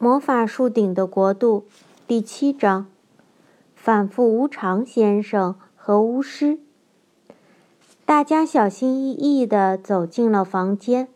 [0.00, 1.66] 魔法树顶的国度
[2.06, 2.86] 第七章：
[3.74, 6.60] 反复无常先生和巫师。
[8.04, 11.08] 大家小心翼翼地走进了房间，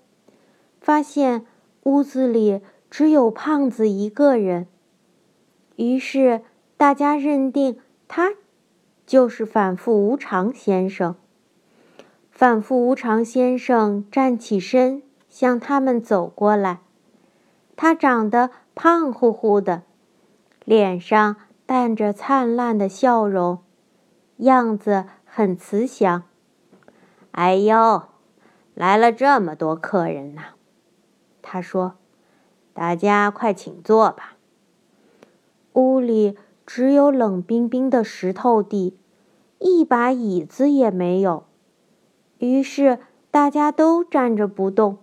[0.80, 1.46] 发现
[1.84, 2.60] 屋子里
[2.90, 4.66] 只有胖子一个人。
[5.76, 6.42] 于是
[6.76, 7.78] 大家认定
[8.08, 8.32] 他
[9.06, 11.14] 就是反复无常先生。
[12.32, 16.80] 反复无常先生站起身，向他们走过来。
[17.76, 18.50] 他长得。
[18.74, 19.82] 胖乎乎的，
[20.64, 21.36] 脸上
[21.66, 23.58] 带着灿烂的笑容，
[24.38, 26.24] 样子很慈祥。
[27.32, 28.02] 哎呦，
[28.74, 30.42] 来了这么多客人呢！
[31.42, 31.94] 他说
[32.72, 34.36] ：“大家快请坐吧。”
[35.74, 38.98] 屋里只有冷冰冰的石头地，
[39.58, 41.44] 一把椅子也没有。
[42.38, 42.98] 于是
[43.30, 44.98] 大家都站着不动。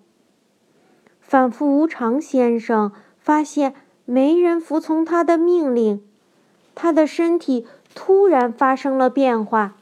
[1.19, 2.91] 反复无常先生。
[3.29, 3.75] 发现
[4.05, 6.03] 没人服从他的命令，
[6.73, 9.75] 他的身体突然发生了变化，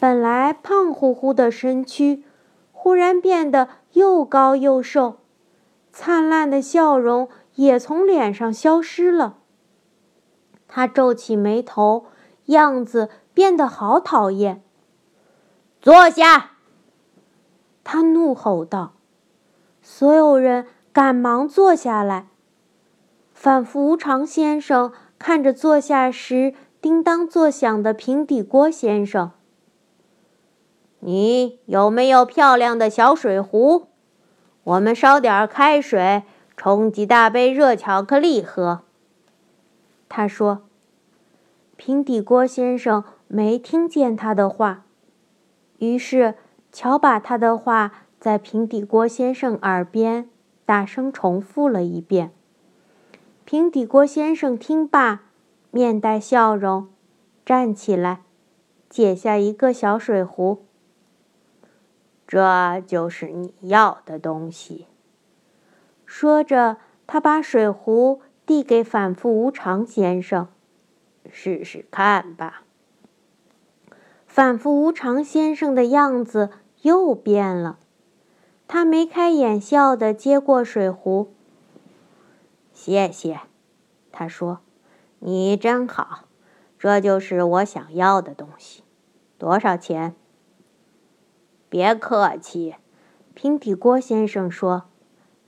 [0.00, 2.24] 本来胖乎乎的身躯，
[2.72, 5.18] 忽然变得又高又瘦，
[5.92, 9.36] 灿烂的笑容也从脸上消失了。
[10.66, 12.06] 他皱起眉头，
[12.46, 14.60] 样子变得好讨厌。
[15.80, 16.56] 坐下！
[17.84, 18.94] 他怒吼道。
[19.80, 22.26] 所有人赶忙坐下来。
[23.42, 29.32] 反复无常先生看着坐下时叮当作响的平底锅先生
[31.00, 33.88] ：“你有没有漂亮的小水壶？
[34.62, 36.22] 我们烧点开水，
[36.56, 38.82] 冲几大杯热巧克力喝。”
[40.08, 40.62] 他说。
[41.76, 44.84] 平底锅先生没听见他的话，
[45.80, 46.36] 于是
[46.70, 47.90] 乔把他的话
[48.20, 50.30] 在平底锅先生耳边
[50.64, 52.30] 大声重复了一遍。
[53.44, 55.22] 平底锅先生听罢，
[55.70, 56.88] 面带笑容，
[57.44, 58.22] 站起来，
[58.88, 60.64] 解下一个小水壶。
[62.26, 64.86] 这就是你要的东西。
[66.06, 70.48] 说着，他把水壶递给反复无常先生，
[71.30, 72.62] 试试看吧。
[74.26, 76.50] 反复无常先生的样子
[76.82, 77.78] 又变了，
[78.66, 81.34] 他眉开眼笑地接过水壶。
[82.84, 83.38] 谢谢，
[84.10, 84.58] 他说
[85.20, 86.24] ：“你真好，
[86.80, 88.82] 这就是我想要的东西。
[89.38, 90.16] 多少钱？”
[91.70, 92.74] 别客气，
[93.34, 94.86] 平底锅先生说：“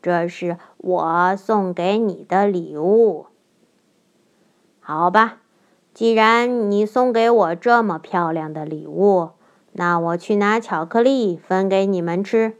[0.00, 3.26] 这是我送给你的礼物。”
[4.78, 5.38] 好吧，
[5.92, 9.30] 既然你送给我这么漂亮的礼物，
[9.72, 12.56] 那我去拿巧克力分给你们吃。”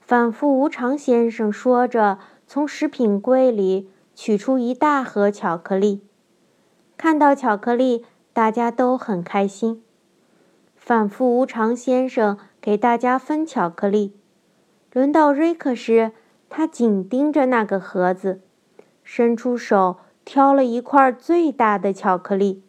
[0.00, 2.18] 反复无常先生说着。
[2.52, 6.02] 从食品柜里取出一大盒巧克力，
[6.96, 9.84] 看到巧克力，大家都很开心。
[10.74, 14.16] 反复无常先生给大家分巧克力，
[14.92, 16.10] 轮到瑞克时，
[16.48, 18.40] 他紧盯着那个盒子，
[19.04, 22.64] 伸出手挑了一块最大的巧克力。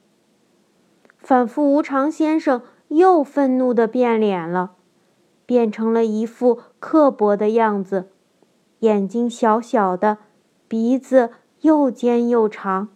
[1.18, 4.74] 反复无常先生又愤怒地变脸了，
[5.48, 8.12] 变成了一副刻薄的样子。
[8.82, 10.18] 眼睛小小的，
[10.68, 11.32] 鼻子
[11.62, 12.90] 又尖又长。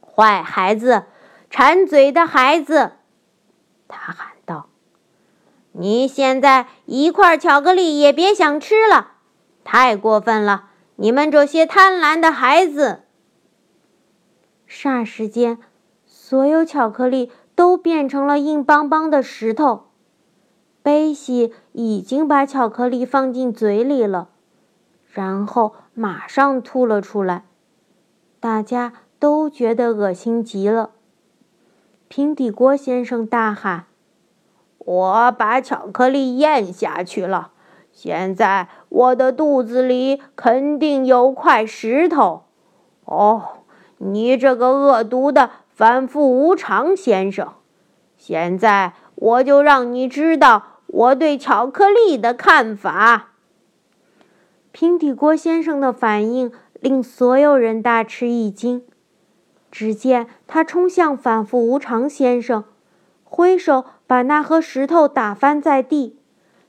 [0.00, 1.04] 坏孩子，
[1.50, 2.92] 馋嘴的孩子，
[3.86, 4.68] 他喊道
[5.72, 9.12] ：“你现在一块巧克力也别想吃了，
[9.62, 10.70] 太过分了！
[10.96, 13.02] 你们这些贪婪的孩子！”
[14.66, 15.58] 霎时间，
[16.06, 19.88] 所有巧克力都变成了硬邦邦的石头。
[20.82, 24.30] 贝西已经把巧克力放进嘴里了。
[25.16, 27.44] 然后马上吐了出来，
[28.38, 30.90] 大家都觉得恶心极了。
[32.06, 33.86] 平底锅先生大喊
[34.76, 37.52] ：“我把巧克力咽下去了，
[37.90, 42.42] 现在我的肚子里肯定有块石头。”
[43.06, 43.42] 哦，
[43.96, 47.54] 你这个恶毒的反复无常先生，
[48.18, 53.30] 现在我就让你知道我对巧克力的看法。
[54.78, 56.52] 平底锅先生的反应
[56.82, 58.84] 令所有人大吃一惊。
[59.70, 62.62] 只见他冲向反复无常先生，
[63.24, 66.18] 挥手把那盒石头打翻在地，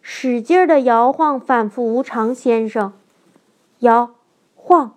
[0.02, 2.94] 使劲地摇晃反复无常先生，
[3.80, 4.16] 摇
[4.56, 4.96] 晃，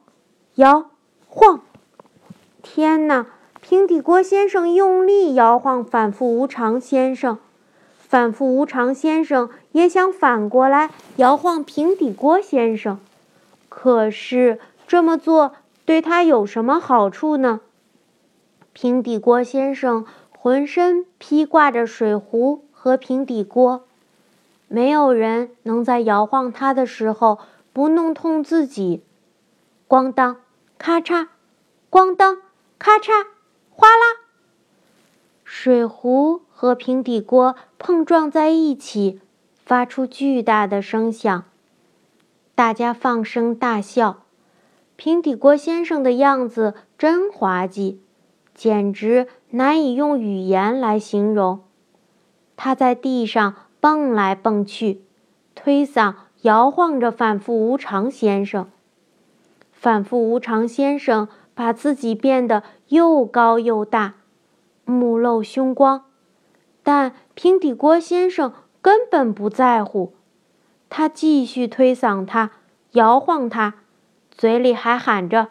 [0.54, 0.90] 摇
[1.26, 1.62] 晃。
[2.62, 3.26] 天哪！
[3.60, 7.38] 平底锅先生用力摇晃反复无常先生，
[7.98, 12.98] 反复无常先生也想反过来摇晃平底锅先生。
[13.68, 15.52] 可是这么做
[15.84, 17.60] 对他有什么好处呢？
[18.72, 20.06] 平底锅先生
[20.36, 23.84] 浑身披挂着水壶和平底锅，
[24.68, 27.40] 没有人能在摇晃它的时候
[27.72, 29.02] 不弄痛自己。
[29.88, 30.36] 咣当，
[30.78, 31.28] 咔嚓，
[31.90, 32.38] 咣当，
[32.78, 33.26] 咔嚓，
[33.70, 34.20] 哗啦，
[35.44, 39.20] 水壶和平底锅碰撞在一起，
[39.70, 41.44] 发出巨大的声响。
[42.56, 44.24] 大家放声大笑。
[44.96, 48.00] 平底锅先生的样子真滑稽。
[48.52, 51.60] 简直难以用语言来形容。
[52.56, 55.04] 他在地上蹦来蹦去，
[55.54, 58.68] 推搡、摇晃着反复无常先生。
[59.70, 64.14] 反复无常先生把自己变得又高又大，
[64.84, 66.06] 目露凶光，
[66.82, 70.14] 但平底锅先生根本不在乎。
[70.88, 72.50] 他继续推搡他，
[72.92, 73.74] 摇晃他，
[74.30, 75.48] 嘴里还喊着：“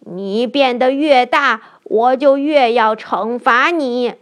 [0.00, 4.16] 你变得越大。”我就越要惩罚你。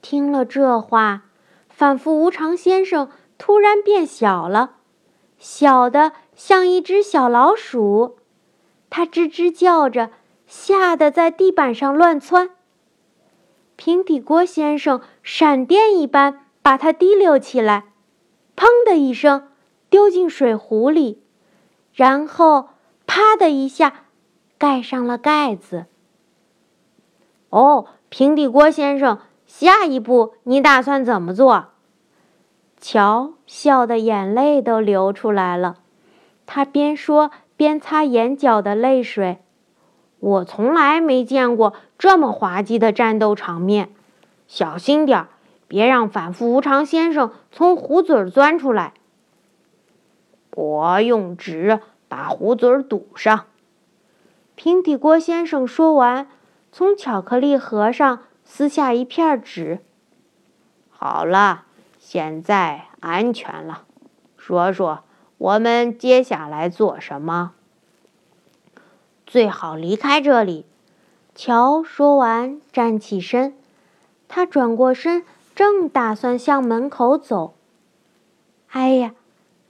[0.00, 1.24] 听了这话，
[1.68, 4.76] 反复无常先生突然变小了，
[5.38, 8.16] 小的像一只小老鼠。
[8.88, 10.12] 他吱吱叫着，
[10.46, 12.48] 吓得在地板上乱窜。
[13.76, 17.84] 平底锅先生闪电一般把它提溜起来，
[18.56, 19.48] 砰的一声
[19.90, 21.22] 丢进水壶里，
[21.92, 22.70] 然后
[23.06, 24.06] 啪的一下
[24.56, 25.84] 盖上了盖子。
[27.50, 31.66] 哦，平底锅先生，下一步你打算怎么做？
[32.80, 35.76] 乔笑得眼泪都流出来了，
[36.46, 39.40] 他边说边擦眼角的泪水。
[40.18, 43.90] 我从来没见过这么滑稽的战斗场面，
[44.48, 45.28] 小心点儿，
[45.74, 48.94] 别让反复无常先生从壶嘴钻出来。
[50.52, 53.46] 我用纸把壶嘴堵上。
[54.54, 56.28] 平底锅先生说完。
[56.70, 59.80] 从巧克力盒上撕下一片纸。
[60.90, 61.64] 好了，
[61.98, 63.82] 现在安全了。
[64.36, 65.02] 说说，
[65.38, 67.50] 我们接下来做什么？
[69.26, 70.66] 最好离开这里。
[71.34, 73.56] 乔说完，站起身。
[74.28, 75.24] 他转过身，
[75.54, 77.54] 正打算向门口走。
[78.68, 79.14] 哎呀，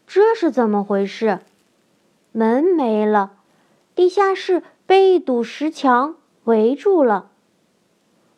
[0.06, 1.40] 这是怎么回事？
[2.32, 3.32] 门没了，
[3.94, 6.16] 地下室被一堵石墙。
[6.44, 7.30] 围住了！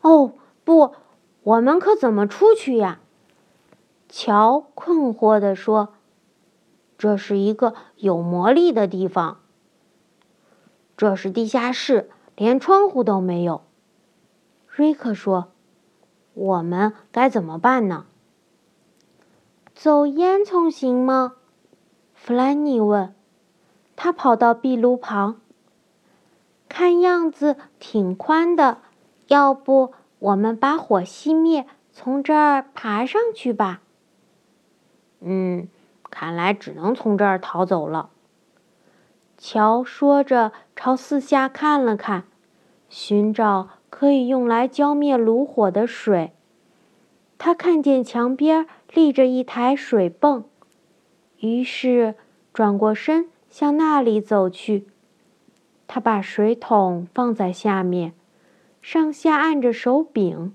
[0.00, 0.32] 哦，
[0.62, 0.94] 不，
[1.42, 3.00] 我们可怎么出去呀？
[4.08, 5.94] 乔困惑地说
[6.96, 9.40] ：“这是一个有魔力的地方。
[10.96, 13.62] 这是地下室，连窗户都没有。”
[14.70, 15.48] 瑞克说
[16.36, 18.04] ：“我们该怎么办呢？”
[19.74, 21.34] 走烟囱行吗？
[22.14, 23.14] 弗兰妮问。
[23.96, 25.40] 他跑到壁炉旁。
[26.68, 28.78] 看样子挺宽的，
[29.28, 33.80] 要不我们把火熄灭，从这儿爬上去吧？
[35.20, 35.68] 嗯，
[36.10, 38.10] 看来只能从这儿逃走了。
[39.38, 42.24] 乔说着，朝四下看了看，
[42.90, 43.68] 寻找
[43.98, 46.32] 可以用来浇灭炉火的水。
[47.38, 50.44] 他看见墙边立着一台水泵，
[51.40, 52.14] 于是
[52.52, 54.86] 转过身向那里走去。
[55.86, 58.12] 他把水桶放在下面，
[58.82, 60.54] 上下按着手柄，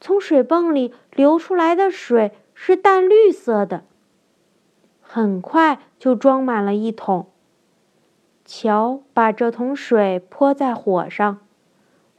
[0.00, 3.84] 从水泵里流出来的水是淡绿色的。
[5.02, 7.26] 很快就装满了一桶。
[8.46, 11.40] 乔把这桶水泼在火上，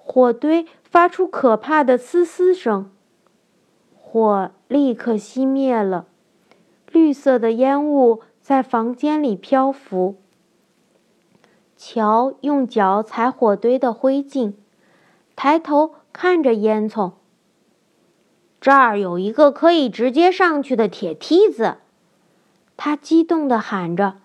[0.10, 2.90] 火堆发出可怕的嘶嘶声，
[3.94, 6.06] 火立刻熄灭了，
[6.90, 10.16] 绿色的烟雾在房间里漂浮。
[11.76, 14.54] 乔用脚踩火堆的灰烬，
[15.36, 17.12] 抬头看着烟囱。
[18.62, 21.80] 这儿有一个可以直接上去的铁梯子，
[22.78, 24.16] 他激动地喊着：“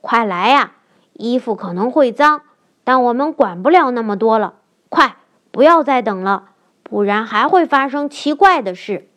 [0.00, 0.76] 快来呀！
[1.12, 2.40] 衣服可能会脏，
[2.82, 4.54] 但我们管不了那么多了。
[4.92, 5.16] 快，
[5.50, 6.50] 不要再等了，
[6.82, 9.08] 不然还会发生奇怪的事。”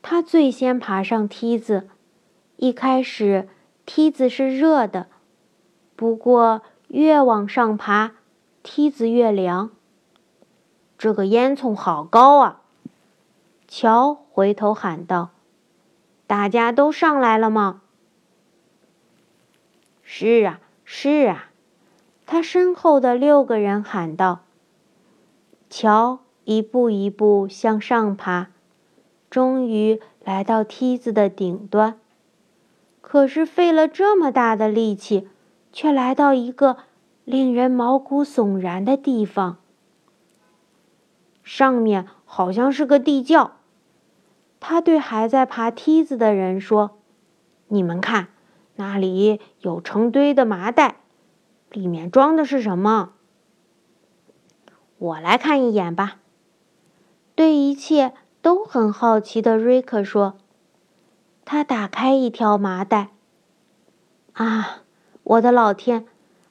[0.00, 1.88] 他最先爬上梯子，
[2.54, 3.48] 一开始
[3.84, 5.08] 梯子是热的。
[5.96, 8.12] 不过，越往上爬，
[8.62, 9.70] 梯子越凉。
[10.96, 12.60] 这个烟囱好高啊！
[13.66, 15.30] 乔回头喊道
[16.28, 17.82] ：“大家都上来了吗
[20.04, 21.48] ？”“是啊，是啊。”
[22.26, 24.40] 他身后的六个人喊道。
[25.68, 28.48] 乔一步一步向上爬，
[29.30, 31.98] 终于来到梯子的顶端。
[33.00, 35.28] 可是费了这么大的力气。
[35.74, 36.76] 却来到一个
[37.24, 39.56] 令人毛骨悚然的地方。
[41.42, 43.52] 上面好像是个地窖。
[44.60, 46.98] 他对还在爬梯子的人说
[47.68, 48.28] ：“你们看，
[48.76, 50.96] 那里有成堆的麻袋，
[51.72, 53.14] 里面装的是什么？”
[54.98, 56.18] 我来看一眼吧。
[57.34, 60.36] 对一切都很好奇的瑞克说
[61.44, 63.08] ：“他打开一条麻袋。
[64.34, 64.82] 啊，
[65.24, 66.06] 我的老天！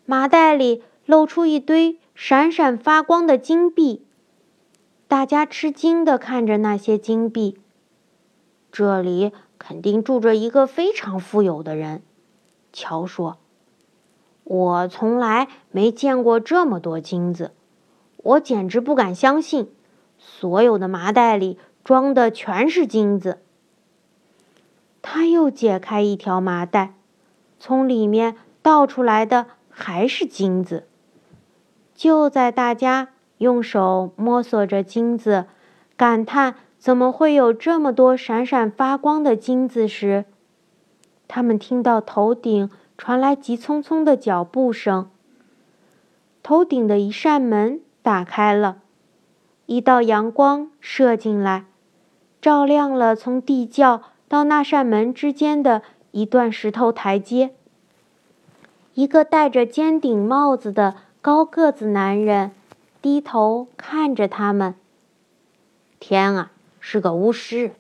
[0.06, 4.06] 麻袋里露出一堆闪闪发光的金币。
[5.08, 7.60] 大家吃惊的看着那些金币。
[8.72, 12.02] 这里肯定住着一个非常富有的人。”
[12.74, 13.38] 乔说
[14.52, 17.52] ：“我从来没见过这么多金子。”
[18.24, 19.72] 我简直不敢相信，
[20.18, 23.40] 所有的麻袋里装的全是金子。
[25.02, 26.94] 他又解开一条麻袋，
[27.60, 30.86] 从里面倒出来的还是金子。
[31.96, 35.46] 就在大家用手摸索着金子，
[35.96, 40.26] 感叹怎么会有这么多闪闪发光的金子时，
[41.28, 42.70] 他们听到头顶
[43.02, 45.10] 传来急匆匆的脚步声。
[46.44, 47.82] 头顶的一扇门。
[48.04, 48.78] 打开了，
[49.68, 51.66] 一道阳光射进来，
[52.42, 57.52] 照亮了从地窖到那扇门之间的一段石头台阶。
[58.96, 62.52] 一个戴着尖顶帽子的高个子男人
[63.04, 64.74] 低头看着他们。
[66.00, 67.74] 天啊，是个巫师！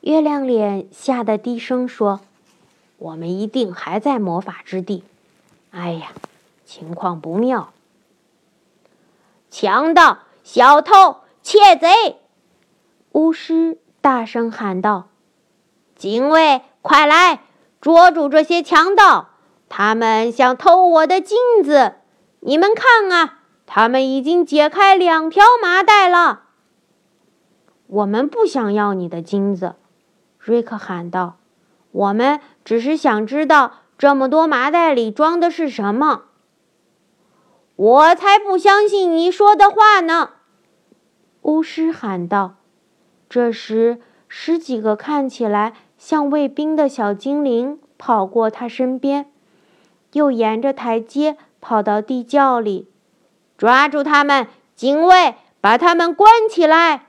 [0.00, 2.20] 月亮脸吓得低声说
[3.00, 5.02] ：“我们一定还在魔法之地。
[5.70, 6.12] 哎呀，
[6.66, 7.72] 情况不妙。”
[9.50, 12.20] 强盗、小偷、窃贼！
[13.12, 15.08] 巫师大声喊道
[15.96, 17.40] ：“警卫，快来
[17.80, 19.30] 捉住这些强盗！
[19.68, 21.94] 他们想偷我的金子！
[22.40, 26.42] 你们看啊，他们已经解开两条麻袋了。”
[27.88, 29.74] 我们不想要你的金子，
[30.38, 31.38] 瑞克喊道
[31.90, 36.24] ：“我们只是想知道这么多麻袋里装的是什么。”
[37.76, 40.32] 我才不相信你说的话呢！
[41.42, 42.56] 巫师喊道。
[43.26, 49.30] 这时，十几个看起来像卫兵的小精灵跑过他身边，
[50.12, 52.90] 又沿着台阶跑到地窖里。
[53.56, 57.06] 抓住他们，警卫，把他们关起来！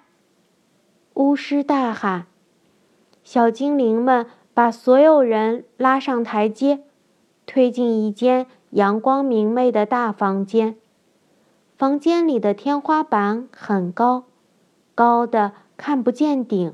[1.15, 2.27] 巫师大喊。
[3.25, 6.83] 小精灵们把所有人拉上台阶，
[7.45, 8.47] 推进一间。
[8.71, 10.77] 阳光明媚的大房间，
[11.75, 14.23] 房间里的天花板很高，
[14.95, 16.73] 高的看不见顶。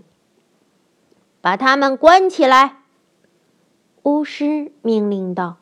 [1.42, 2.84] 把他们关起来！
[4.04, 5.58] 巫师命令道。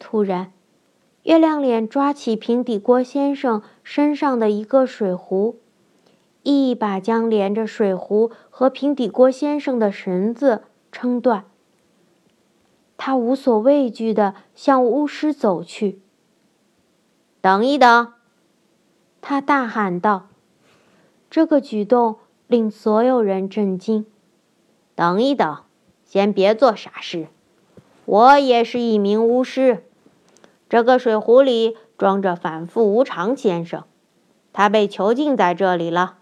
[0.00, 0.52] 突然，
[1.22, 5.60] 月亮脸抓起平底锅先生身上的一个水壶，
[6.42, 11.46] 一把将连着水壶和平底锅先生的绳子撑断。
[12.96, 16.00] 他无所畏惧地向巫师走去。
[17.40, 18.12] 等一等！
[19.20, 20.28] 他大喊道。
[21.28, 24.06] 这个举动令所有人震惊。
[24.94, 25.64] 等一等，
[26.04, 27.26] 先别做傻事。
[28.04, 29.84] 我也是一名巫师。
[30.68, 33.84] 这个水壶里装着反复无常先生，
[34.52, 36.18] 他被囚禁在这里了。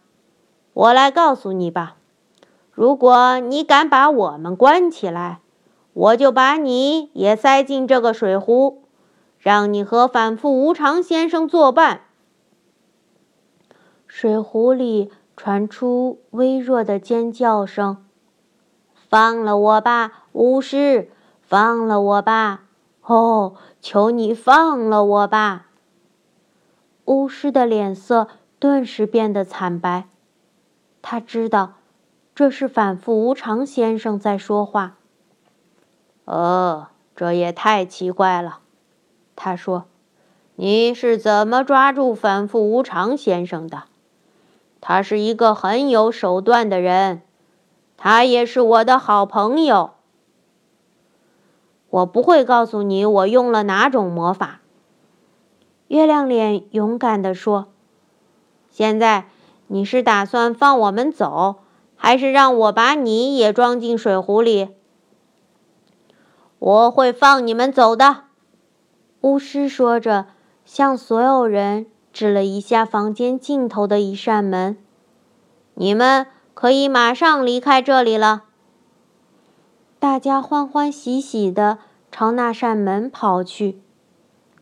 [0.73, 1.97] 我来告诉你吧，
[2.81, 5.41] 如果你敢把我们关起来。
[5.93, 8.85] 我就把你也塞进这个水壶，
[9.39, 12.05] 让你和反复无常先生作伴。
[14.07, 18.03] 水壶里传出微弱的尖叫声
[19.11, 21.11] ：“放了我吧，巫师！
[21.43, 22.63] 放了我吧！
[23.03, 25.67] 哦，求你放了我吧！”
[27.05, 30.09] 巫师的脸色顿时变得惨白，
[31.03, 31.75] 他知道
[32.41, 34.97] 这是反复无常先生在说话。
[36.25, 38.61] 哦，这也太奇怪了，
[39.37, 39.85] 他说
[40.57, 43.83] ：“你是怎么抓住反复无常先生的？
[44.81, 47.21] 他是一个很有手段的人，
[47.99, 49.91] 他也是我的好朋友。
[51.91, 54.63] 我不会告诉你我用了哪种魔法。”
[55.89, 57.69] 月亮脸勇敢地说
[58.73, 59.27] ：“现在
[59.67, 61.57] 你是打算放我们走，
[62.03, 64.71] 还是让我把你也装进水壶里？”
[66.59, 68.25] 我会放你们走的，
[69.21, 70.27] 巫师说着，
[70.65, 74.77] 向所有人指了一下房间尽头的一扇门。
[75.75, 78.45] 你们可以马上离开这里了。
[79.99, 81.79] 大家欢欢喜喜地
[82.11, 83.81] 朝那扇门跑去。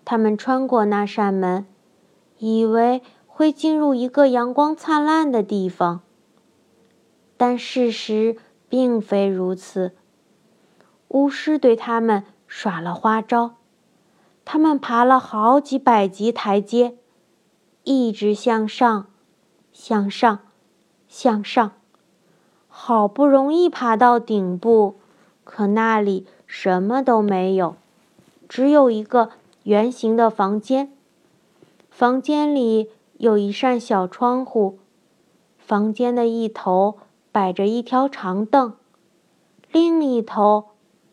[0.05, 1.67] 他们穿过那扇门，
[2.39, 6.01] 以为会进入一个阳光灿烂的地方，
[7.39, 8.37] 但事实
[8.69, 9.95] 并非如此。
[11.09, 13.55] 巫师对他们耍了花招，
[14.45, 16.99] 他们爬了好几百级台阶，
[17.85, 19.07] 一直向上，
[19.73, 20.41] 向上，
[21.09, 21.73] 向上，
[22.69, 24.97] 好不容易爬到顶部，
[25.45, 27.77] 可那里什么都没有，
[28.47, 29.31] 只有一个。
[29.65, 30.95] 圆形的房间，
[31.91, 34.79] 房间里有一扇小窗户。
[35.59, 36.97] 房间的一头
[37.39, 38.75] 摆着一条长凳，
[39.71, 40.71] 另一头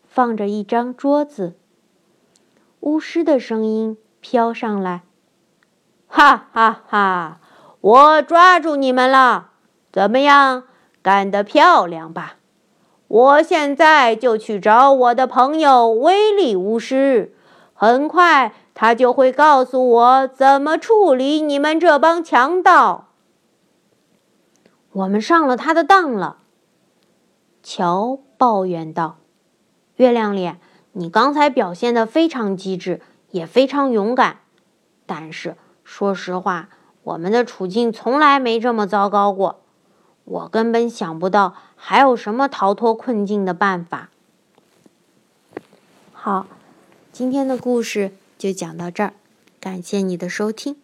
[0.07, 1.55] 放着一张桌子。
[2.79, 5.03] 巫师的声音飘上来
[6.09, 7.39] ：“哈哈哈！
[7.79, 9.51] 我抓住你们了！
[9.91, 10.63] 怎么样，
[11.03, 12.37] 干得漂亮吧？
[13.07, 17.35] 我现在就去找我的朋友威利巫师。”
[17.75, 23.09] 很快，他就会告诉我怎么处理你们这帮强盗。
[24.95, 26.37] 我们上了他的当了，
[27.61, 29.17] 乔抱怨道
[29.97, 30.57] ：“月亮脸，
[30.93, 34.39] 你刚才表现的非常机智，也非常勇敢。
[35.05, 36.69] 但是，说实话，
[37.03, 39.59] 我们的处境从来没这么糟糕过。
[40.23, 44.09] 我根本想不到还有什么逃脱困境的办法。”
[46.13, 46.47] 好。
[47.11, 49.13] 今天的故事就讲到这儿，
[49.61, 50.75] 感谢你的收听。